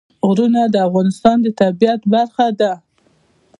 غرونه 0.27 0.61
د 0.69 0.75
افغانستان 0.87 1.37
د 1.41 1.47
طبیعت 1.61 2.01
برخه 2.13 2.47
ده. 2.59 2.71